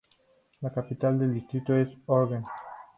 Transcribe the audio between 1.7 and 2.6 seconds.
es Horgen.